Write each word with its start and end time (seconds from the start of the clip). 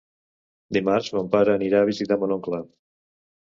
Dimarts 0.77 1.11
mon 1.17 1.29
pare 1.35 1.53
anirà 1.57 1.83
a 1.85 1.89
visitar 1.91 2.19
mon 2.25 2.35
oncle. 2.39 2.63